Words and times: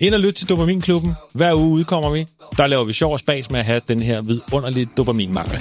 Ind 0.00 0.14
og 0.14 0.20
lyt 0.20 0.34
til 0.34 0.48
Dopaminklubben. 0.48 1.12
Hver 1.34 1.54
uge 1.54 1.68
udkommer 1.68 2.10
vi. 2.10 2.26
Der 2.56 2.66
laver 2.66 2.84
vi 2.84 2.92
sjov 2.92 3.12
og 3.12 3.18
spas 3.18 3.50
med 3.50 3.60
at 3.60 3.66
have 3.66 3.80
den 3.88 4.00
her 4.00 4.22
vidunderlige 4.22 4.88
dopaminmangel. 4.96 5.58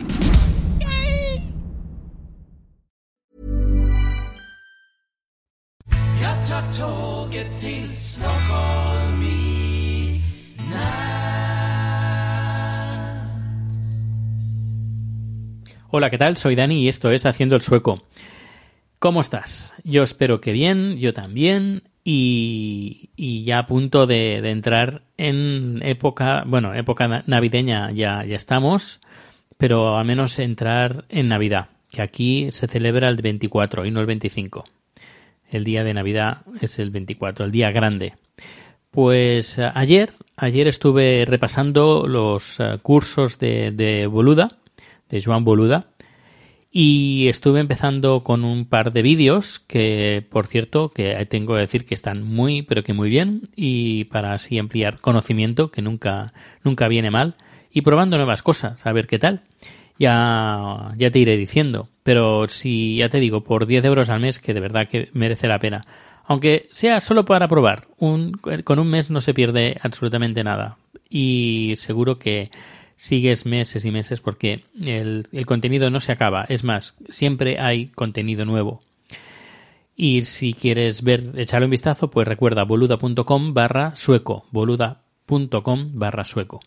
Jeg 6.22 6.42
tager 6.46 6.72
toget 6.72 7.48
til 7.58 7.96
Stockholm 7.96 9.22
i 9.22 9.54
Hola, 15.94 16.10
¿qué 16.10 16.18
tal? 16.18 16.38
Soy 16.38 16.56
Dani 16.56 16.84
y 16.84 16.88
esto 16.88 17.12
es 17.12 17.26
Haciendo 17.26 17.56
el 17.56 17.62
Sueco. 17.62 18.02
¿Cómo 18.98 19.22
estás? 19.22 19.76
Yo 19.84 20.02
espero 20.02 20.42
que 20.42 20.52
bien, 20.52 20.98
yo 20.98 21.14
también, 21.14 21.84
y, 22.04 23.44
ya 23.46 23.60
a 23.60 23.68
punto 23.68 24.06
de, 24.06 24.38
entrar 24.50 25.04
en 25.18 25.80
época, 25.84 26.44
bueno, 26.46 26.74
época 26.74 27.08
na- 27.08 27.24
navideña 27.28 27.92
ya, 27.92 28.24
ya 28.26 28.36
estamos, 28.36 29.02
pero 29.58 29.98
al 29.98 30.06
menos 30.06 30.38
entrar 30.40 31.06
en 31.10 31.30
Navidad, 31.30 31.68
que 31.92 32.02
aquí 32.02 32.52
se 32.52 32.68
celebra 32.68 33.08
el 33.10 33.16
24 33.18 33.86
y 33.86 33.92
no 33.92 34.02
el 34.02 34.06
25. 34.06 34.66
El 35.50 35.64
día 35.64 35.84
de 35.84 35.94
Navidad 35.94 36.42
es 36.62 36.80
el 36.80 36.90
24, 36.90 37.46
el 37.46 37.52
día 37.52 37.72
grande. 37.72 38.14
Pues 38.92 39.58
eh, 39.60 39.72
ayer, 39.74 40.12
ayer 40.36 40.68
estuve 40.68 41.26
repasando 41.26 42.06
los 42.08 42.60
eh, 42.60 42.80
cursos 42.82 43.40
de, 43.40 43.72
de 43.72 44.08
Boluda, 44.08 44.58
de 45.10 45.22
Joan 45.22 45.44
Boluda, 45.44 45.86
y 46.76 47.28
estuve 47.28 47.60
empezando 47.60 48.24
con 48.24 48.44
un 48.44 48.66
par 48.66 48.92
de 48.92 49.04
vídeos 49.04 49.60
que, 49.60 50.26
por 50.32 50.48
cierto, 50.48 50.90
que 50.90 51.24
tengo 51.28 51.54
que 51.54 51.60
decir 51.60 51.86
que 51.86 51.94
están 51.94 52.24
muy, 52.24 52.64
pero 52.64 52.82
que 52.82 52.94
muy 52.94 53.12
bien, 53.12 53.44
y 53.56 54.06
para 54.06 54.34
así 54.34 54.58
ampliar 54.58 55.00
conocimiento, 55.00 55.70
que 55.70 55.84
nunca, 55.84 56.34
nunca 56.64 56.88
viene 56.88 57.12
mal, 57.12 57.36
y 57.72 57.82
probando 57.82 58.18
nuevas 58.18 58.42
cosas, 58.42 58.88
a 58.88 58.92
ver 58.92 59.06
qué 59.06 59.20
tal. 59.20 59.42
Ya, 60.00 60.94
ya 60.98 61.12
te 61.12 61.20
iré 61.20 61.38
diciendo, 61.38 61.90
pero 62.02 62.48
si 62.48 62.98
ya 62.98 63.08
te 63.08 63.20
digo, 63.20 63.44
por 63.44 63.68
10 63.68 63.86
euros 63.86 64.10
al 64.10 64.22
mes, 64.22 64.40
que 64.40 64.56
de 64.56 64.60
verdad 64.60 64.88
que 64.90 65.10
merece 65.14 65.48
la 65.48 65.60
pena. 65.60 65.86
Aunque 66.26 66.70
sea 66.72 67.02
solo 67.02 67.24
para 67.24 67.48
probar, 67.48 67.86
un, 68.00 68.32
con 68.64 68.80
un 68.80 68.88
mes 68.88 69.12
no 69.12 69.22
se 69.22 69.36
pierde 69.36 69.78
absolutamente 69.84 70.44
nada. 70.44 70.78
Y 71.08 71.76
seguro 71.78 72.18
que 72.18 72.50
sigues 72.96 73.46
meses 73.46 73.86
y 73.86 73.92
meses 73.92 74.22
porque 74.22 74.64
el, 74.82 75.28
el 75.32 75.46
contenido 75.46 75.90
no 75.90 76.00
se 76.00 76.12
acaba. 76.12 76.46
Es 76.50 76.64
más, 76.64 76.96
siempre 77.10 77.60
hay 77.60 77.88
contenido 77.88 78.46
nuevo. 78.46 78.82
Y 79.96 80.22
si 80.22 80.54
quieres 80.54 81.04
ver, 81.04 81.34
echarle 81.36 81.66
un 81.66 81.72
vistazo, 81.72 82.10
pues 82.10 82.28
recuerda 82.28 82.64
boluda.com 82.64 83.54
barra 83.54 83.96
sueco. 83.96 84.46
boluda.com 84.52 85.92
barra 85.94 86.24
sueco. 86.24 86.62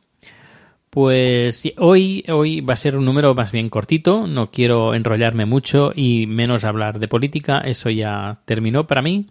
Pues 0.90 1.70
hoy, 1.76 2.24
hoy 2.28 2.60
va 2.60 2.72
a 2.74 2.76
ser 2.76 2.96
un 2.96 3.04
número 3.04 3.34
más 3.34 3.52
bien 3.52 3.68
cortito, 3.68 4.26
no 4.26 4.50
quiero 4.50 4.94
enrollarme 4.94 5.44
mucho 5.44 5.92
y 5.94 6.26
menos 6.26 6.64
hablar 6.64 7.00
de 7.00 7.08
política, 7.08 7.58
eso 7.58 7.90
ya 7.90 8.38
terminó 8.46 8.86
para 8.86 9.02
mí. 9.02 9.26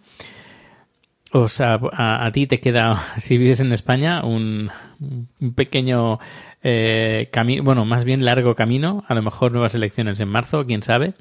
O 1.38 1.48
sea, 1.48 1.78
a, 1.92 2.30
ti 2.32 2.46
te 2.46 2.60
queda, 2.60 2.98
si 3.18 3.36
vives 3.36 3.60
en 3.60 3.70
España, 3.72 4.24
un, 4.24 4.70
un 5.00 5.52
pequeño 5.54 6.18
eh, 6.62 7.28
camino, 7.30 7.62
bueno, 7.62 7.84
más 7.84 8.04
bien 8.04 8.24
largo 8.24 8.54
camino, 8.54 9.04
a 9.06 9.14
lo 9.14 9.22
mejor 9.22 9.52
nuevas 9.52 9.74
elecciones 9.74 10.18
en 10.20 10.28
marzo, 10.28 10.64
quién 10.64 10.82
sabe. 10.82 11.12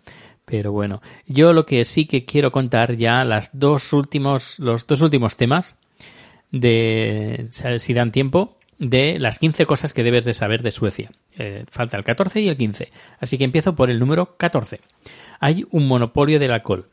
Pero 0.45 0.71
bueno, 0.71 1.01
yo 1.27 1.51
lo 1.53 1.65
que 1.65 1.83
sí 1.83 2.05
que 2.05 2.23
quiero 2.23 2.51
contar 2.51 2.95
ya 2.95 3.25
las 3.25 3.59
dos 3.59 3.91
últimos, 3.91 4.57
los 4.59 4.87
dos 4.87 5.01
últimos 5.01 5.35
temas 5.35 5.77
de, 6.51 7.47
si 7.79 7.93
dan 7.93 8.11
tiempo, 8.11 8.57
de 8.77 9.19
las 9.19 9.39
15 9.39 9.65
cosas 9.65 9.91
que 9.91 10.03
debes 10.03 10.23
de 10.23 10.33
saber 10.33 10.61
de 10.61 10.71
Suecia. 10.71 11.11
Eh, 11.37 11.65
falta 11.67 11.97
el 11.97 12.05
14 12.05 12.39
y 12.39 12.47
el 12.47 12.55
15. 12.55 12.89
Así 13.19 13.37
que 13.37 13.43
empiezo 13.43 13.75
por 13.75 13.89
el 13.89 13.99
número 13.99 14.37
14. 14.37 14.79
Hay 15.41 15.65
un 15.71 15.87
monopolio 15.87 16.39
del 16.39 16.51
alcohol. 16.51 16.87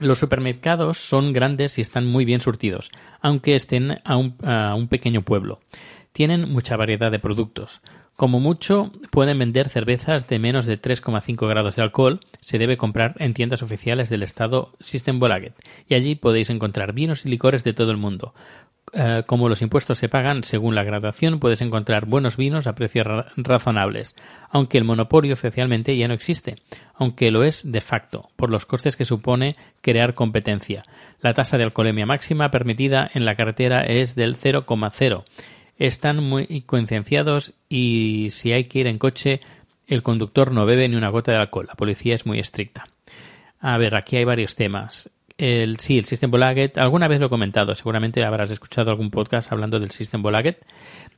Los 0.00 0.18
supermercados 0.18 0.98
son 0.98 1.32
grandes 1.32 1.78
y 1.78 1.80
están 1.80 2.04
muy 2.06 2.24
bien 2.24 2.40
surtidos, 2.40 2.90
aunque 3.20 3.54
estén 3.54 3.98
a 4.04 4.16
un, 4.16 4.88
pequeño 4.88 5.22
pueblo. 5.22 5.60
Tienen 6.12 6.50
mucha 6.50 6.76
variedad 6.76 7.12
de 7.12 7.20
productos. 7.20 7.80
Como 8.16 8.38
mucho, 8.38 8.92
pueden 9.10 9.38
vender 9.38 9.68
cervezas 9.68 10.28
de 10.28 10.38
menos 10.38 10.66
de 10.66 10.80
3,5 10.80 11.48
grados 11.48 11.76
de 11.76 11.82
alcohol. 11.82 12.20
Se 12.40 12.58
debe 12.58 12.76
comprar 12.76 13.14
en 13.18 13.34
tiendas 13.34 13.62
oficiales 13.62 14.08
del 14.10 14.22
estado 14.22 14.72
Systembolaget. 14.80 15.54
Y 15.88 15.94
allí 15.94 16.14
podéis 16.14 16.50
encontrar 16.50 16.92
vinos 16.92 17.24
y 17.24 17.28
licores 17.28 17.64
de 17.64 17.72
todo 17.72 17.90
el 17.90 17.96
mundo. 17.96 18.34
Eh, 18.96 19.24
como 19.26 19.48
los 19.48 19.60
impuestos 19.60 19.98
se 19.98 20.08
pagan 20.08 20.44
según 20.44 20.76
la 20.76 20.84
graduación, 20.84 21.40
puedes 21.40 21.60
encontrar 21.62 22.06
buenos 22.06 22.36
vinos 22.36 22.68
a 22.68 22.76
precios 22.76 23.04
ra 23.04 23.26
razonables, 23.36 24.14
aunque 24.50 24.78
el 24.78 24.84
monopolio 24.84 25.32
oficialmente 25.32 25.96
ya 25.96 26.06
no 26.06 26.14
existe, 26.14 26.56
aunque 26.94 27.32
lo 27.32 27.42
es 27.42 27.72
de 27.72 27.80
facto, 27.80 28.30
por 28.36 28.50
los 28.50 28.66
costes 28.66 28.96
que 28.96 29.04
supone 29.04 29.56
crear 29.80 30.14
competencia. 30.14 30.84
La 31.20 31.34
tasa 31.34 31.58
de 31.58 31.64
alcoholemia 31.64 32.06
máxima 32.06 32.52
permitida 32.52 33.10
en 33.12 33.24
la 33.24 33.34
carretera 33.34 33.82
es 33.82 34.14
del 34.14 34.36
0,0. 34.36 35.24
Están 35.76 36.22
muy 36.22 36.60
concienciados 36.60 37.54
y 37.68 38.28
si 38.30 38.52
hay 38.52 38.66
que 38.66 38.78
ir 38.78 38.86
en 38.86 38.98
coche, 38.98 39.40
el 39.88 40.04
conductor 40.04 40.52
no 40.52 40.66
bebe 40.66 40.88
ni 40.88 40.94
una 40.94 41.08
gota 41.08 41.32
de 41.32 41.38
alcohol. 41.38 41.66
La 41.66 41.74
policía 41.74 42.14
es 42.14 42.26
muy 42.26 42.38
estricta. 42.38 42.86
A 43.58 43.76
ver, 43.76 43.96
aquí 43.96 44.16
hay 44.16 44.24
varios 44.24 44.54
temas. 44.54 45.10
El, 45.36 45.78
sí, 45.80 45.98
el 45.98 46.04
System 46.04 46.30
Bolaget, 46.30 46.78
alguna 46.78 47.08
vez 47.08 47.18
lo 47.18 47.26
he 47.26 47.30
comentado, 47.30 47.74
seguramente 47.74 48.24
habrás 48.24 48.50
escuchado 48.50 48.90
algún 48.90 49.10
podcast 49.10 49.50
hablando 49.50 49.80
del 49.80 49.90
System 49.90 50.22
Bolaget. 50.22 50.64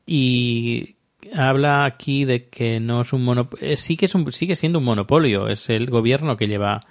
Y 0.06 0.96
habla 1.34 1.84
aquí 1.84 2.24
de 2.24 2.48
que 2.48 2.80
no 2.80 3.02
es 3.02 3.12
un 3.12 3.24
monopolio, 3.24 3.76
sí 3.76 3.96
que 3.96 4.06
es 4.06 4.14
un, 4.14 4.30
sigue 4.32 4.54
siendo 4.54 4.78
un 4.78 4.84
monopolio, 4.84 5.48
es 5.48 5.68
el 5.68 5.86
gobierno 5.86 6.36
que 6.36 6.46
lleva 6.46 6.86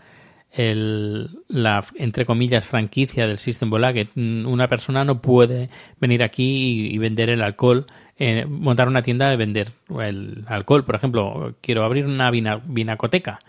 el, 0.52 1.30
la, 1.48 1.84
entre 1.96 2.26
comillas, 2.26 2.68
franquicia 2.68 3.28
del 3.28 3.40
System 3.40 3.70
Bolaget. 3.72 4.16
Una 4.16 4.68
persona 4.68 5.04
no 5.04 5.22
puede 5.22 5.70
venir 6.00 6.24
aquí 6.24 6.94
y, 6.94 6.98
vender 7.00 7.32
el 7.32 7.42
alcohol, 7.42 7.88
eh, 8.18 8.46
montar 8.46 8.88
una 8.88 9.02
tienda 9.02 9.30
de 9.30 9.36
vender 9.36 9.72
el 10.00 10.46
alcohol, 10.48 10.86
por 10.86 10.96
ejemplo, 10.96 11.56
quiero 11.60 11.84
abrir 11.84 12.06
una 12.06 12.30
vina, 12.30 12.62
vinacoteca 12.64 13.40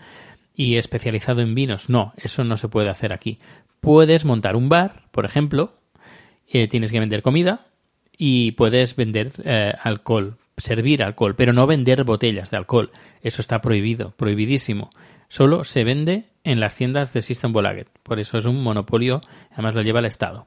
y 0.57 0.75
especializado 0.75 1.41
en 1.41 1.55
vinos. 1.55 1.89
No, 1.89 2.13
eso 2.17 2.43
no 2.43 2.57
se 2.57 2.67
puede 2.67 2.89
hacer 2.89 3.13
aquí. 3.13 3.39
Puedes 3.79 4.25
montar 4.25 4.55
un 4.55 4.67
bar, 4.67 5.03
por 5.11 5.23
ejemplo, 5.23 5.71
eh, 6.49 6.67
tienes 6.67 6.91
que 6.91 6.99
vender 6.99 7.21
comida 7.21 7.67
y 8.17 8.53
puedes 8.53 8.95
vender 8.95 9.31
eh, 9.45 9.73
alcohol, 9.81 10.37
servir 10.57 11.03
alcohol, 11.03 11.35
pero 11.35 11.53
no 11.53 11.67
vender 11.67 12.03
botellas 12.03 12.49
de 12.49 12.57
alcohol. 12.57 12.91
Eso 13.21 13.41
está 13.41 13.61
prohibido, 13.61 14.11
prohibidísimo. 14.17 14.89
Solo 15.29 15.63
se 15.63 15.83
vende 15.83 16.25
en 16.43 16.59
las 16.59 16.75
tiendas 16.75 17.13
de 17.13 17.21
System 17.21 17.53
Bolaget. 17.53 17.89
Por 18.01 18.19
eso 18.19 18.39
es 18.39 18.45
un 18.45 18.63
monopolio, 18.63 19.21
además 19.51 19.75
lo 19.75 19.83
lleva 19.83 19.99
el 19.99 20.05
Estado. 20.05 20.43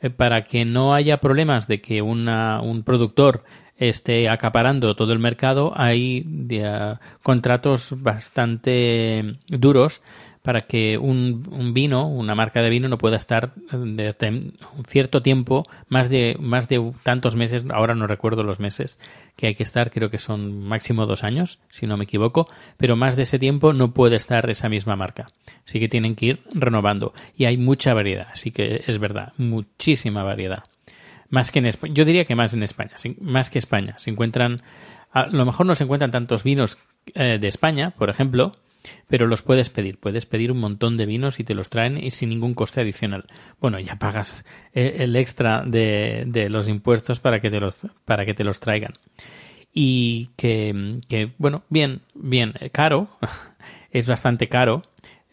Eh, 0.00 0.10
para 0.10 0.44
que 0.44 0.66
no 0.66 0.92
haya 0.92 1.22
problemas 1.22 1.66
de 1.68 1.80
que 1.80 2.02
una, 2.02 2.60
un 2.60 2.82
productor 2.82 3.44
esté 3.78 4.28
acaparando 4.28 4.94
todo 4.94 5.12
el 5.12 5.18
mercado, 5.18 5.72
hay 5.74 6.26
uh, 6.26 6.96
contratos 7.22 7.94
bastante 7.96 9.38
duros 9.46 10.02
para 10.42 10.62
que 10.62 10.96
un, 10.96 11.42
un 11.50 11.74
vino, 11.74 12.08
una 12.08 12.34
marca 12.34 12.62
de 12.62 12.70
vino, 12.70 12.88
no 12.88 12.96
pueda 12.96 13.16
estar 13.16 13.54
de 13.54 14.16
tem- 14.16 14.54
un 14.78 14.84
cierto 14.86 15.20
tiempo, 15.20 15.66
más 15.88 16.08
de, 16.08 16.36
más 16.40 16.68
de 16.68 16.92
tantos 17.02 17.36
meses, 17.36 17.66
ahora 17.70 17.94
no 17.94 18.06
recuerdo 18.06 18.42
los 18.44 18.58
meses 18.58 18.98
que 19.36 19.48
hay 19.48 19.54
que 19.54 19.62
estar, 19.62 19.90
creo 19.90 20.08
que 20.08 20.18
son 20.18 20.62
máximo 20.62 21.04
dos 21.04 21.22
años, 21.22 21.60
si 21.68 21.86
no 21.86 21.98
me 21.98 22.04
equivoco, 22.04 22.48
pero 22.78 22.96
más 22.96 23.14
de 23.14 23.24
ese 23.24 23.38
tiempo 23.38 23.74
no 23.74 23.92
puede 23.92 24.16
estar 24.16 24.48
esa 24.48 24.70
misma 24.70 24.96
marca. 24.96 25.28
Así 25.66 25.80
que 25.80 25.88
tienen 25.88 26.14
que 26.14 26.26
ir 26.26 26.40
renovando. 26.54 27.12
Y 27.36 27.44
hay 27.44 27.58
mucha 27.58 27.92
variedad, 27.92 28.28
así 28.32 28.50
que 28.50 28.84
es 28.86 28.98
verdad, 28.98 29.34
muchísima 29.36 30.22
variedad. 30.22 30.64
Más 31.30 31.50
que 31.50 31.58
en 31.58 31.66
España, 31.66 31.94
yo 31.94 32.04
diría 32.04 32.24
que 32.24 32.34
más 32.34 32.54
en 32.54 32.62
España, 32.62 32.92
más 33.20 33.50
que 33.50 33.58
España. 33.58 33.98
Se 33.98 34.10
encuentran, 34.10 34.62
a 35.12 35.26
lo 35.26 35.44
mejor 35.44 35.66
no 35.66 35.74
se 35.74 35.84
encuentran 35.84 36.10
tantos 36.10 36.42
vinos 36.42 36.78
eh, 37.14 37.38
de 37.40 37.48
España, 37.48 37.90
por 37.90 38.08
ejemplo, 38.08 38.56
pero 39.08 39.26
los 39.26 39.42
puedes 39.42 39.68
pedir. 39.68 39.98
Puedes 39.98 40.24
pedir 40.24 40.50
un 40.50 40.58
montón 40.58 40.96
de 40.96 41.04
vinos 41.04 41.38
y 41.38 41.44
te 41.44 41.54
los 41.54 41.68
traen 41.68 42.02
y 42.02 42.10
sin 42.12 42.30
ningún 42.30 42.54
coste 42.54 42.80
adicional. 42.80 43.26
Bueno, 43.60 43.78
ya 43.78 43.96
pagas 43.96 44.44
eh, 44.72 44.96
el 45.00 45.16
extra 45.16 45.62
de, 45.66 46.24
de 46.26 46.48
los 46.48 46.66
impuestos 46.68 47.20
para 47.20 47.40
que 47.40 47.50
te 47.50 47.60
los, 47.60 47.80
para 48.06 48.24
que 48.24 48.34
te 48.34 48.44
los 48.44 48.60
traigan. 48.60 48.94
Y 49.72 50.30
que, 50.36 50.98
que, 51.08 51.32
bueno, 51.36 51.62
bien, 51.68 52.00
bien, 52.14 52.54
eh, 52.58 52.70
caro, 52.70 53.08
es 53.90 54.08
bastante 54.08 54.48
caro. 54.48 54.82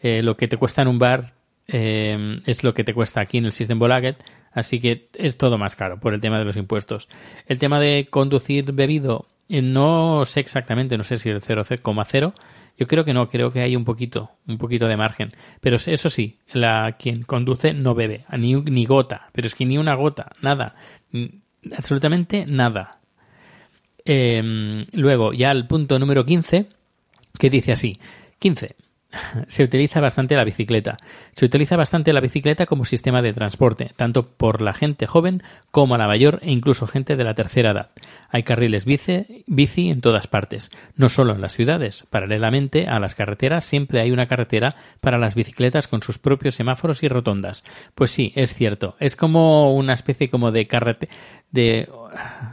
Lo 0.02 0.36
que 0.36 0.46
te 0.46 0.56
cuesta 0.56 0.82
en 0.82 0.88
un 0.88 1.00
bar 1.00 1.34
eh, 1.68 2.38
es 2.46 2.62
lo 2.62 2.74
que 2.74 2.84
te 2.84 2.94
cuesta 2.94 3.20
aquí 3.20 3.38
en 3.38 3.46
el 3.46 3.52
System 3.52 3.78
Bolaget, 3.78 4.22
así 4.56 4.80
que 4.80 5.08
es 5.14 5.36
todo 5.36 5.58
más 5.58 5.76
caro 5.76 6.00
por 6.00 6.14
el 6.14 6.20
tema 6.20 6.38
de 6.38 6.46
los 6.46 6.56
impuestos. 6.56 7.08
El 7.46 7.58
tema 7.58 7.78
de 7.78 8.08
conducir 8.10 8.72
bebido, 8.72 9.26
eh, 9.50 9.60
no 9.60 10.24
sé 10.24 10.40
exactamente, 10.40 10.96
no 10.96 11.04
sé 11.04 11.18
si 11.18 11.28
el 11.28 11.42
0,0, 11.42 12.32
yo 12.78 12.86
creo 12.86 13.04
que 13.04 13.12
no, 13.12 13.28
creo 13.28 13.52
que 13.52 13.60
hay 13.60 13.76
un 13.76 13.84
poquito, 13.84 14.30
un 14.48 14.56
poquito 14.56 14.88
de 14.88 14.96
margen. 14.96 15.34
Pero 15.60 15.76
eso 15.76 16.08
sí, 16.08 16.38
la, 16.52 16.96
quien 16.98 17.22
conduce 17.22 17.74
no 17.74 17.94
bebe, 17.94 18.22
ni, 18.36 18.54
ni 18.54 18.86
gota, 18.86 19.28
pero 19.32 19.46
es 19.46 19.54
que 19.54 19.66
ni 19.66 19.76
una 19.76 19.94
gota, 19.94 20.32
nada, 20.40 20.74
absolutamente 21.76 22.46
nada. 22.46 22.98
Eh, 24.06 24.86
luego, 24.92 25.34
ya 25.34 25.50
el 25.50 25.66
punto 25.66 25.98
número 25.98 26.24
15, 26.24 26.66
que 27.38 27.50
dice 27.50 27.72
así: 27.72 28.00
15. 28.38 28.74
Se 29.48 29.62
utiliza 29.62 30.00
bastante 30.00 30.36
la 30.36 30.44
bicicleta. 30.44 30.96
Se 31.34 31.44
utiliza 31.44 31.76
bastante 31.76 32.12
la 32.12 32.20
bicicleta 32.20 32.66
como 32.66 32.84
sistema 32.84 33.22
de 33.22 33.32
transporte, 33.32 33.92
tanto 33.96 34.28
por 34.28 34.62
la 34.62 34.72
gente 34.72 35.06
joven 35.06 35.42
como 35.70 35.94
a 35.94 35.98
la 35.98 36.06
mayor 36.06 36.40
e 36.42 36.52
incluso 36.52 36.86
gente 36.86 37.16
de 37.16 37.24
la 37.24 37.34
tercera 37.34 37.70
edad. 37.70 37.90
Hay 38.30 38.42
carriles 38.42 38.84
bici, 38.84 39.90
en 39.90 40.00
todas 40.00 40.26
partes, 40.26 40.70
no 40.96 41.08
solo 41.08 41.34
en 41.34 41.40
las 41.40 41.52
ciudades. 41.52 42.04
Paralelamente 42.10 42.86
a 42.86 42.98
las 42.98 43.14
carreteras 43.14 43.64
siempre 43.64 44.00
hay 44.00 44.10
una 44.10 44.26
carretera 44.26 44.74
para 45.00 45.18
las 45.18 45.34
bicicletas 45.34 45.88
con 45.88 46.02
sus 46.02 46.18
propios 46.18 46.54
semáforos 46.54 47.02
y 47.02 47.08
rotondas. 47.08 47.64
Pues 47.94 48.10
sí, 48.10 48.32
es 48.34 48.54
cierto. 48.54 48.96
Es 49.00 49.16
como 49.16 49.74
una 49.74 49.94
especie 49.94 50.30
como 50.30 50.52
de 50.52 50.66
carrete 50.66 51.08
de 51.50 51.88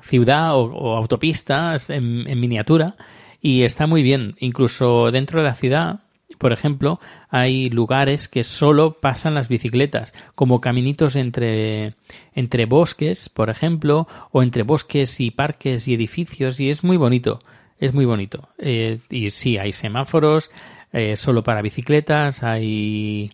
ciudad 0.03 0.55
o, 0.55 0.95
autopistas 0.95 1.89
en 1.89 2.39
miniatura 2.39 2.95
y 3.43 3.63
está 3.63 3.87
muy 3.87 4.01
bien. 4.03 4.35
Incluso 4.39 5.11
dentro 5.11 5.41
de 5.41 5.47
la 5.47 5.53
ciudad 5.53 5.99
por 6.43 6.51
ejemplo, 6.51 6.99
hay 7.29 7.69
lugares 7.69 8.27
que 8.27 8.43
solo 8.43 8.99
pasan 8.99 9.33
las 9.33 9.47
bicicletas, 9.47 10.13
como 10.35 10.59
caminitos 10.59 11.15
entre, 11.15 11.95
entre 12.33 12.65
bosques, 12.65 13.29
por 13.29 13.49
ejemplo, 13.49 14.09
o 14.31 14.43
entre 14.43 14.63
bosques 14.63 15.21
y 15.21 15.31
parques 15.31 15.87
y 15.87 15.93
edificios, 15.93 16.59
y 16.59 16.69
es 16.69 16.83
muy 16.83 16.97
bonito, 16.97 17.39
es 17.79 17.93
muy 17.93 18.03
bonito. 18.03 18.49
Eh, 18.57 18.99
y 19.09 19.29
sí, 19.29 19.57
hay 19.57 19.71
semáforos 19.71 20.51
eh, 20.91 21.15
solo 21.15 21.43
para 21.43 21.61
bicicletas, 21.61 22.43
hay... 22.43 23.31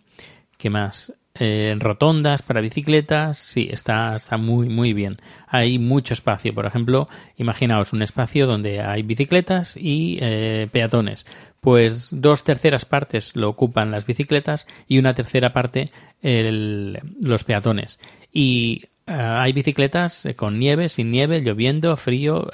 ¿Qué 0.56 0.70
más? 0.70 1.12
Eh, 1.42 1.74
rotondas 1.78 2.42
para 2.42 2.60
bicicletas, 2.60 3.38
sí, 3.38 3.68
está, 3.72 4.14
está 4.14 4.36
muy, 4.36 4.68
muy 4.68 4.92
bien. 4.92 5.16
Hay 5.48 5.78
mucho 5.78 6.12
espacio, 6.12 6.54
por 6.54 6.66
ejemplo, 6.66 7.08
imaginaos 7.38 7.94
un 7.94 8.02
espacio 8.02 8.46
donde 8.46 8.82
hay 8.82 9.02
bicicletas 9.02 9.76
y 9.76 10.18
eh, 10.20 10.68
peatones. 10.70 11.26
Pues 11.60 12.10
dos 12.12 12.44
terceras 12.44 12.84
partes 12.84 13.34
lo 13.36 13.48
ocupan 13.48 13.90
las 13.90 14.04
bicicletas 14.04 14.66
y 14.86 14.98
una 14.98 15.14
tercera 15.14 15.54
parte 15.54 15.90
los 16.22 17.44
peatones. 17.44 18.00
Y 18.30 18.84
eh, 19.06 19.12
hay 19.12 19.52
bicicletas 19.52 20.24
eh, 20.26 20.34
con 20.34 20.58
nieve, 20.58 20.88
sin 20.88 21.10
nieve, 21.10 21.40
lloviendo, 21.40 21.96
frío, 21.96 22.48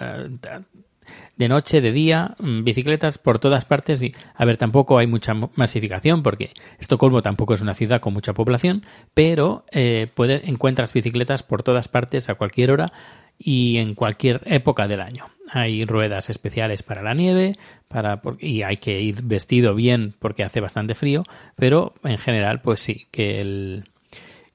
de 1.36 1.48
noche, 1.48 1.80
de 1.80 1.92
día, 1.92 2.34
mm, 2.38 2.64
bicicletas 2.64 3.18
por 3.18 3.38
todas 3.38 3.64
partes 3.64 4.02
y, 4.02 4.14
a 4.34 4.44
ver, 4.44 4.56
tampoco 4.56 4.98
hay 4.98 5.06
mucha 5.06 5.34
masificación 5.54 6.22
porque 6.22 6.50
Estocolmo 6.78 7.22
tampoco 7.22 7.54
es 7.54 7.60
una 7.60 7.74
ciudad 7.74 8.00
con 8.00 8.12
mucha 8.14 8.32
población, 8.34 8.84
pero 9.14 9.64
eh, 9.72 10.08
encuentras 10.44 10.92
bicicletas 10.92 11.42
por 11.42 11.62
todas 11.62 11.88
partes 11.88 12.28
a 12.30 12.34
cualquier 12.36 12.70
hora 12.70 12.92
y 13.38 13.76
en 13.76 13.94
cualquier 13.94 14.40
época 14.46 14.88
del 14.88 15.00
año. 15.02 15.26
Hay 15.50 15.84
ruedas 15.84 16.30
especiales 16.30 16.82
para 16.82 17.02
la 17.02 17.12
nieve, 17.14 17.56
para 17.88 18.20
y 18.40 18.62
hay 18.62 18.78
que 18.78 19.00
ir 19.02 19.22
vestido 19.22 19.74
bien 19.74 20.14
porque 20.18 20.42
hace 20.42 20.60
bastante 20.60 20.94
frío, 20.94 21.22
pero 21.54 21.94
en 22.02 22.16
general, 22.18 22.62
pues 22.62 22.80
sí, 22.80 23.06
que 23.10 23.40
el 23.42 23.84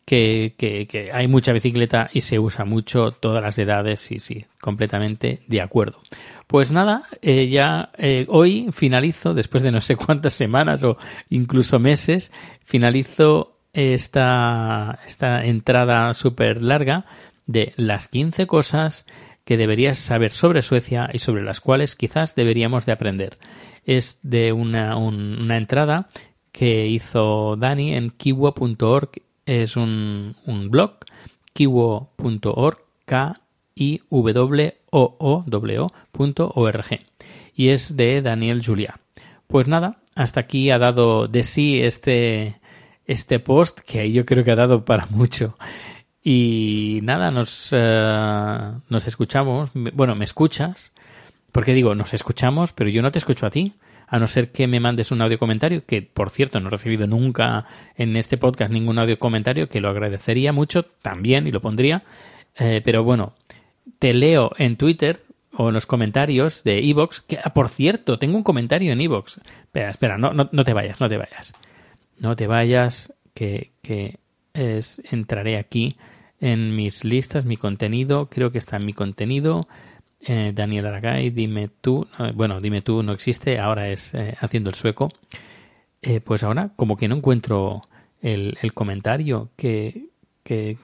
que, 0.06 0.56
que- 0.58 0.88
que 0.88 1.12
hay 1.14 1.28
mucha 1.28 1.54
bicicleta 1.54 2.10
y 2.12 2.22
se 2.22 2.40
usa 2.40 2.66
mucho 2.66 3.12
todas 3.12 3.42
las 3.42 3.58
edades, 3.60 4.00
sí, 4.00 4.20
sí, 4.20 4.46
completamente 4.60 5.42
de 5.48 5.62
acuerdo. 5.62 6.00
Pues 6.52 6.74
nada, 6.74 7.04
eh, 7.22 7.48
ya 7.48 7.92
eh, 7.98 8.26
hoy 8.28 8.68
finalizo, 8.74 9.34
después 9.34 9.64
de 9.64 9.72
no 9.72 9.80
sé 9.80 9.96
cuántas 9.96 10.34
semanas 10.34 10.84
o 10.84 10.98
incluso 11.30 11.80
meses, 11.80 12.34
finalizo 12.66 13.56
esta, 13.72 15.00
esta 15.08 15.46
entrada 15.46 16.14
súper 16.14 16.62
larga 16.62 17.06
de 17.46 17.72
las 17.78 18.10
15 18.10 18.48
cosas 18.48 19.06
que 19.46 19.56
deberías 19.56 19.98
saber 19.98 20.32
sobre 20.32 20.62
Suecia 20.62 21.10
y 21.14 21.20
sobre 21.20 21.42
las 21.42 21.62
cuales 21.62 21.96
quizás 21.96 22.36
deberíamos 22.36 22.86
de 22.86 22.92
aprender. 22.92 23.38
Es 23.86 24.20
de 24.22 24.52
una, 24.52 24.98
un- 24.98 25.38
una 25.42 25.56
entrada 25.56 26.10
que 26.52 26.86
hizo 26.88 27.56
Dani 27.56 27.94
en 27.94 28.10
kiwo.org. 28.10 29.10
Es 29.46 29.78
un, 29.78 30.36
un 30.46 30.70
blog, 30.70 30.96
kiwo.org, 31.54 32.78
k 33.06 33.40
i 34.92 34.98
w 34.98 35.00
o 35.00 35.16
o 35.20 35.44
w 35.48 35.80
-O 35.80 35.92
punto 36.12 36.52
org. 36.56 37.00
Y 37.56 37.70
es 37.70 37.96
de 37.96 38.22
Daniel 38.22 38.62
Julia. 38.66 39.00
Pues 39.48 39.68
nada, 39.68 39.98
hasta 40.16 40.42
aquí 40.42 40.70
ha 40.72 40.78
dado 40.78 41.28
de 41.28 41.44
sí 41.44 41.82
este, 41.82 42.60
este 43.06 43.40
post 43.40 43.80
que 43.80 44.12
yo 44.12 44.26
creo 44.26 44.44
que 44.44 44.52
ha 44.52 44.56
dado 44.56 44.86
para 44.86 45.06
mucho. 45.10 45.58
Y 46.24 47.00
nada, 47.04 47.32
nos, 47.32 47.70
eh, 47.72 48.72
nos 48.90 49.08
escuchamos. 49.08 49.72
Bueno, 49.74 50.16
me 50.16 50.26
escuchas. 50.26 50.94
Porque 51.52 51.74
digo, 51.74 51.96
nos 51.96 52.14
escuchamos, 52.14 52.72
pero 52.72 52.90
yo 52.90 53.02
no 53.02 53.12
te 53.12 53.20
escucho 53.20 53.46
a 53.46 53.50
ti. 53.50 53.74
A 54.08 54.20
no 54.20 54.28
ser 54.28 54.52
que 54.52 54.68
me 54.68 54.82
mandes 54.82 55.12
un 55.12 55.22
audio 55.22 55.40
comentario, 55.40 55.86
que 55.86 56.02
por 56.02 56.30
cierto 56.30 56.60
no 56.60 56.68
he 56.68 56.72
recibido 56.72 57.08
nunca 57.08 57.66
en 57.96 58.18
este 58.18 58.38
podcast 58.38 58.72
ningún 58.72 59.00
audio 59.00 59.18
comentario, 59.18 59.70
que 59.70 59.80
lo 59.80 59.90
agradecería 59.90 60.52
mucho 60.52 60.84
también 60.84 61.48
y 61.48 61.52
lo 61.52 61.62
pondría. 61.62 62.04
Eh, 62.58 62.82
pero 62.84 63.06
bueno, 63.06 63.34
te 64.00 64.14
leo 64.14 64.52
en 64.58 64.78
Twitter 64.78 65.24
o 65.54 65.68
en 65.68 65.74
los 65.74 65.86
comentarios 65.86 66.64
de 66.64 66.80
Evox, 66.90 67.22
que 67.22 67.40
ah, 67.44 67.54
por 67.54 67.70
cierto, 67.70 68.18
tengo 68.18 68.38
un 68.38 68.44
comentario 68.44 68.92
en 68.92 69.02
Evox. 69.02 69.40
Espera, 69.64 69.92
espera, 69.92 70.18
no, 70.18 70.34
no, 70.34 70.50
no 70.52 70.64
te 70.64 70.74
vayas, 70.74 71.02
no 71.02 71.10
te 71.10 71.18
vayas. 71.18 71.54
No 72.18 72.36
te 72.36 72.48
vayas, 72.48 73.14
que, 73.34 73.72
que 73.82 74.20
es, 74.54 75.02
entraré 75.12 75.58
aquí 75.58 75.98
en 76.40 76.76
mis 76.76 77.04
listas, 77.04 77.46
mi 77.46 77.58
contenido, 77.58 78.28
creo 78.30 78.52
que 78.52 78.58
está 78.58 78.78
en 78.78 78.86
mi 78.86 78.94
contenido. 78.94 79.68
Eh, 80.22 80.52
Daniel 80.54 80.86
Aragay, 80.86 81.32
dime 81.32 81.70
tú, 81.82 82.08
bueno, 82.36 82.62
dime 82.62 82.82
tú 82.82 83.02
no 83.02 83.12
existe, 83.12 83.60
ahora 83.60 83.90
es 83.90 84.14
eh, 84.14 84.36
haciendo 84.40 84.70
el 84.70 84.76
sueco. 84.76 85.12
Eh, 86.02 86.20
pues 86.20 86.44
ahora 86.44 86.72
como 86.76 86.98
que 86.98 87.08
no 87.08 87.16
encuentro 87.16 87.84
el, 88.22 88.58
el 88.62 88.74
comentario 88.74 89.50
que, 89.56 90.10
que... 90.44 90.78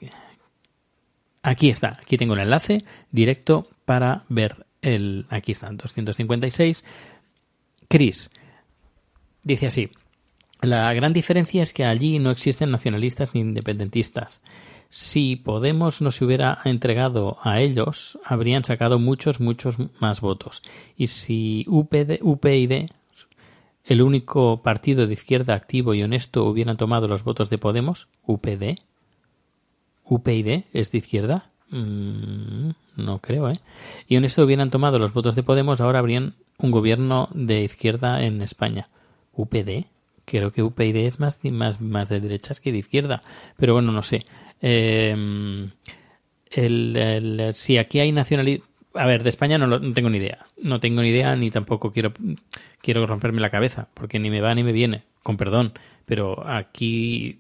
Aquí 1.44 1.70
está, 1.70 2.00
aquí 2.02 2.18
tengo 2.18 2.34
el 2.34 2.42
enlace 2.42 2.84
directo 3.12 3.70
para 3.86 4.26
ver 4.30 4.66
el... 4.82 5.26
Aquí 5.30 5.52
están, 5.52 5.78
256. 5.78 6.84
Chris 7.88 8.30
dice 9.44 9.68
así. 9.68 9.90
La 10.62 10.92
gran 10.94 11.14
diferencia 11.14 11.62
es 11.62 11.72
que 11.72 11.86
allí 11.86 12.20
no 12.20 12.32
existen 12.32 12.72
nacionalistas 12.72 13.36
ni 13.36 13.42
independentistas. 13.42 14.42
Si 14.90 15.36
Podemos 15.36 16.02
no 16.02 16.12
se 16.12 16.26
hubiera 16.26 16.60
entregado 16.64 17.38
a 17.42 17.60
ellos, 17.60 18.18
habrían 18.24 18.64
sacado 18.64 19.00
muchos, 19.00 19.40
muchos 19.40 19.78
más 20.00 20.22
votos. 20.22 20.64
Y 20.96 21.08
si 21.08 21.66
UPD, 21.68 22.90
el 23.84 24.02
único 24.02 24.64
partido 24.64 25.06
de 25.06 25.14
izquierda 25.14 25.54
activo 25.54 25.94
y 25.94 26.04
honesto, 26.04 26.46
hubieran 26.46 26.78
tomado 26.78 27.08
los 27.08 27.24
votos 27.24 27.50
de 27.50 27.58
Podemos, 27.58 28.08
UPD, 28.26 28.80
UPyD 30.10 30.64
es 30.74 30.92
de 30.92 30.98
izquierda, 30.98 31.52
Mm, 31.70 32.70
no 32.96 33.20
creo, 33.20 33.50
¿eh? 33.50 33.60
Y 34.08 34.16
honesto 34.16 34.46
hubieran 34.46 34.70
tomado 34.70 35.00
los 35.00 35.12
votos 35.12 35.36
de 35.36 35.44
Podemos, 35.44 35.82
ahora 35.82 36.00
habrían 36.00 36.36
un 36.58 36.72
gobierno 36.72 37.28
de 37.34 37.62
izquierda 37.64 38.24
en 38.24 38.42
España. 38.42 38.88
UPD, 39.34 39.86
creo 40.24 40.52
que 40.54 40.64
UPyD 40.64 40.96
es 41.06 41.20
más, 41.20 41.40
más, 41.44 41.82
más 41.82 42.08
de 42.08 42.22
derechas 42.22 42.62
que 42.62 42.72
de 42.72 42.78
izquierda, 42.78 43.22
pero 43.58 43.74
bueno, 43.74 43.92
no 43.92 44.02
sé. 44.02 44.26
Eh, 44.62 45.70
el, 46.52 47.52
si 47.54 47.78
aquí 47.78 48.00
hay 48.00 48.12
nacionalistas... 48.12 48.70
A 48.94 49.06
ver, 49.06 49.22
de 49.22 49.30
España 49.30 49.58
no, 49.58 49.68
lo- 49.68 49.80
no 49.80 49.94
tengo 49.94 50.10
ni 50.10 50.18
idea. 50.18 50.48
No 50.64 50.80
tengo 50.80 51.02
ni 51.02 51.10
idea 51.10 51.36
ni 51.36 51.52
tampoco 51.52 51.92
quiero, 51.92 52.14
quiero 52.82 53.06
romperme 53.06 53.42
la 53.42 53.52
cabeza, 53.52 53.90
porque 53.94 54.18
ni 54.18 54.30
me 54.32 54.42
va 54.42 54.56
ni 54.56 54.64
me 54.64 54.72
viene, 54.72 55.04
con 55.22 55.38
perdón. 55.38 55.74
Pero 56.06 56.48
aquí... 56.48 57.40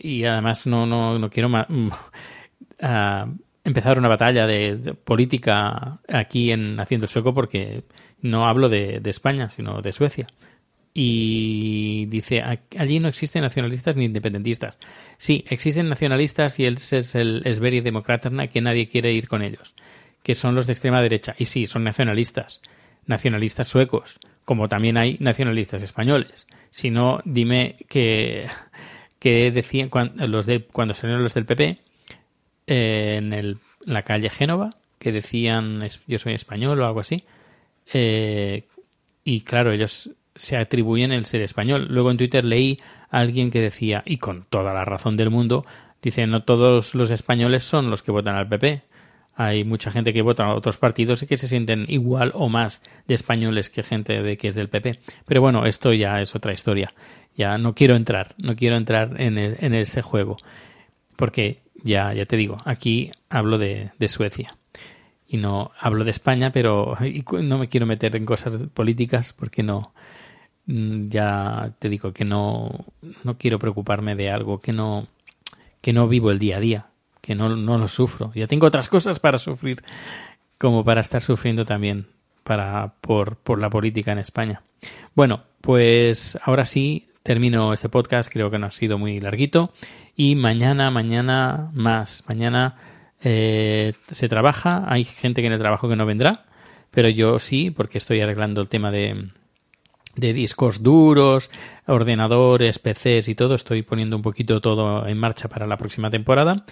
Y 0.00 0.24
además 0.24 0.66
no, 0.66 0.86
no, 0.86 1.18
no 1.18 1.30
quiero 1.30 1.48
ma- 1.48 1.66
a 2.80 3.26
empezar 3.64 3.98
una 3.98 4.08
batalla 4.08 4.46
de, 4.46 4.94
política 5.04 6.00
aquí 6.08 6.52
en 6.52 6.78
Haciendo 6.80 7.06
Sueco 7.06 7.34
porque 7.34 7.82
no 8.20 8.46
hablo 8.46 8.68
de, 8.68 9.00
España, 9.04 9.50
sino 9.50 9.80
de 9.82 9.92
Suecia. 9.92 10.26
Y 10.94 12.06
dice, 12.06 12.40
"A- 12.40 12.60
allí 12.78 12.98
no 12.98 13.08
existen 13.08 13.42
nacionalistas 13.42 13.94
ni 13.96 14.06
independentistas. 14.06 14.78
Sí, 15.16 15.44
existen 15.48 15.88
nacionalistas 15.88 16.58
y 16.58 16.66
ese 16.66 16.98
es 16.98 17.14
el 17.14 17.42
Sveri 17.52 17.80
Demokraterna 17.80 18.48
que 18.48 18.60
nadie 18.60 18.88
quiere 18.88 19.12
ir 19.12 19.28
con 19.28 19.42
ellos, 19.42 19.74
que 20.22 20.34
son 20.34 20.54
los 20.54 20.66
de 20.66 20.72
extrema 20.72 21.00
derecha. 21.02 21.34
Y 21.38 21.44
sí, 21.44 21.66
son 21.66 21.84
nacionalistas, 21.84 22.62
nacionalistas 23.06 23.68
suecos, 23.68 24.18
como 24.44 24.68
también 24.68 24.96
hay 24.96 25.16
nacionalistas 25.20 25.82
españoles. 25.82 26.46
Si 26.70 26.90
no, 26.90 27.20
dime 27.24 27.76
que, 27.88 28.46
que 29.18 29.50
decían 29.50 29.88
cuan- 29.88 30.12
los 30.16 30.46
de, 30.46 30.64
cuando 30.64 30.94
salieron 30.94 31.22
los 31.22 31.34
del 31.34 31.46
PP, 31.46 31.78
eh, 32.66 33.16
en, 33.18 33.32
el- 33.32 33.58
la 33.84 34.02
calle 34.02 34.30
Génova, 34.30 34.76
que 34.98 35.12
decían 35.12 35.86
yo 36.06 36.18
soy 36.18 36.34
español 36.34 36.80
o 36.80 36.86
algo 36.86 37.00
así. 37.00 37.24
Eh, 37.92 38.64
y 39.24 39.42
claro, 39.42 39.72
ellos 39.72 40.10
se 40.34 40.56
atribuyen 40.56 41.12
el 41.12 41.24
ser 41.26 41.42
español. 41.42 41.86
Luego 41.90 42.10
en 42.10 42.16
Twitter 42.16 42.44
leí 42.44 42.78
a 43.10 43.18
alguien 43.20 43.50
que 43.50 43.60
decía, 43.60 44.02
y 44.06 44.18
con 44.18 44.44
toda 44.48 44.72
la 44.74 44.84
razón 44.84 45.16
del 45.16 45.30
mundo, 45.30 45.64
dice, 46.02 46.26
no 46.26 46.42
todos 46.44 46.94
los 46.94 47.10
españoles 47.10 47.64
son 47.64 47.90
los 47.90 48.02
que 48.02 48.10
votan 48.12 48.36
al 48.36 48.48
PP. 48.48 48.82
Hay 49.34 49.62
mucha 49.64 49.92
gente 49.92 50.12
que 50.12 50.22
vota 50.22 50.44
a 50.46 50.54
otros 50.54 50.78
partidos 50.78 51.22
y 51.22 51.26
que 51.28 51.36
se 51.36 51.46
sienten 51.46 51.84
igual 51.88 52.32
o 52.34 52.48
más 52.48 52.82
de 53.06 53.14
españoles 53.14 53.70
que 53.70 53.84
gente 53.84 54.20
de 54.20 54.36
que 54.36 54.48
es 54.48 54.56
del 54.56 54.68
PP. 54.68 54.98
Pero 55.26 55.40
bueno, 55.40 55.64
esto 55.64 55.92
ya 55.92 56.20
es 56.20 56.34
otra 56.34 56.52
historia. 56.52 56.92
Ya 57.38 57.56
no 57.56 57.74
quiero 57.74 57.96
entrar, 57.96 58.34
no 58.36 58.54
quiero 58.56 58.76
entrar 58.76 59.18
en, 59.20 59.38
en 59.38 59.74
ese 59.74 60.02
juego. 60.02 60.36
Porque 61.16 61.62
ya, 61.82 62.12
ya 62.12 62.26
te 62.26 62.36
digo, 62.36 62.58
aquí 62.64 63.12
hablo 63.30 63.58
de, 63.58 63.92
de 63.98 64.08
Suecia. 64.08 64.56
Y 65.26 65.36
no 65.36 65.70
hablo 65.78 66.04
de 66.04 66.10
España, 66.10 66.52
pero 66.52 66.96
no 67.42 67.58
me 67.58 67.68
quiero 67.68 67.86
meter 67.86 68.16
en 68.16 68.24
cosas 68.26 68.64
políticas 68.74 69.32
porque 69.32 69.62
no. 69.62 69.92
mm, 70.66 71.08
Ya 71.08 71.72
te 71.78 71.88
digo 71.88 72.12
que 72.12 72.24
no, 72.24 72.86
no 73.24 73.38
quiero 73.38 73.58
preocuparme 73.58 74.16
de 74.16 74.30
algo 74.30 74.60
que 74.60 74.72
no, 74.72 75.06
que 75.80 75.92
no 75.92 76.08
vivo 76.08 76.30
el 76.30 76.38
día 76.38 76.56
a 76.58 76.60
día, 76.60 76.86
que 77.20 77.34
no, 77.34 77.54
no 77.56 77.78
lo 77.78 77.88
sufro. 77.88 78.32
Ya 78.34 78.46
tengo 78.46 78.66
otras 78.66 78.88
cosas 78.88 79.20
para 79.20 79.38
sufrir, 79.38 79.82
como 80.58 80.84
para 80.84 81.00
estar 81.02 81.20
sufriendo 81.22 81.64
también 81.64 82.08
para, 82.42 82.94
por, 83.00 83.36
por 83.36 83.60
la 83.60 83.70
política 83.70 84.12
en 84.12 84.18
España. 84.18 84.62
Bueno, 85.14 85.42
pues 85.60 86.38
ahora 86.42 86.64
sí 86.64 87.07
termino 87.28 87.74
este 87.74 87.90
podcast, 87.90 88.32
creo 88.32 88.50
que 88.50 88.58
no 88.58 88.68
ha 88.68 88.70
sido 88.70 88.96
muy 88.96 89.20
larguito. 89.20 89.70
Y 90.16 90.34
mañana, 90.34 90.90
mañana 90.90 91.68
más. 91.74 92.24
Mañana 92.26 92.76
eh, 93.22 93.92
se 94.10 94.30
trabaja, 94.30 94.86
hay 94.88 95.04
gente 95.04 95.42
que 95.42 95.48
en 95.48 95.52
el 95.52 95.58
trabajo 95.58 95.90
que 95.90 95.96
no 95.96 96.06
vendrá, 96.06 96.46
pero 96.90 97.10
yo 97.10 97.38
sí, 97.38 97.70
porque 97.70 97.98
estoy 97.98 98.22
arreglando 98.22 98.62
el 98.62 98.70
tema 98.70 98.90
de, 98.90 99.28
de 100.16 100.32
discos 100.32 100.82
duros, 100.82 101.50
ordenadores, 101.86 102.78
PCs 102.78 103.28
y 103.28 103.34
todo. 103.34 103.56
Estoy 103.56 103.82
poniendo 103.82 104.16
un 104.16 104.22
poquito 104.22 104.62
todo 104.62 105.06
en 105.06 105.18
marcha 105.18 105.50
para 105.50 105.66
la 105.66 105.76
próxima 105.76 106.08
temporada. 106.08 106.64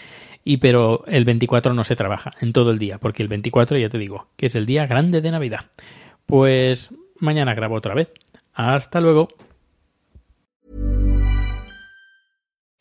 Y 0.42 0.56
pero 0.56 1.04
el 1.06 1.26
24 1.26 1.74
no 1.74 1.84
se 1.84 1.96
trabaja 1.96 2.32
en 2.40 2.54
todo 2.54 2.70
el 2.70 2.78
día, 2.78 2.96
porque 2.96 3.22
el 3.22 3.28
24 3.28 3.76
ya 3.76 3.90
te 3.90 3.98
digo 3.98 4.28
que 4.38 4.46
es 4.46 4.54
el 4.54 4.64
día 4.64 4.86
grande 4.86 5.20
de 5.20 5.32
Navidad. 5.32 5.66
Pues 6.24 6.94
mañana 7.18 7.52
grabo 7.52 7.74
otra 7.74 7.92
vez. 7.92 8.08
Hasta 8.54 9.02
luego. 9.02 9.28